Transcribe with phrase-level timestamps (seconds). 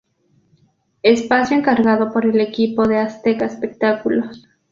[1.03, 4.47] Espacio encargado por el equipo de Azteca Espectáculos.